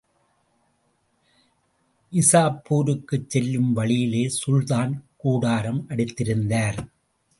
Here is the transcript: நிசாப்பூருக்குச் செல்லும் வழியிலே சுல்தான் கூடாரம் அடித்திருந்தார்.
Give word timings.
நிசாப்பூருக்குச் 2.13 3.27
செல்லும் 3.27 3.73
வழியிலே 3.73 4.23
சுல்தான் 4.29 5.05
கூடாரம் 5.17 5.85
அடித்திருந்தார். 5.89 6.79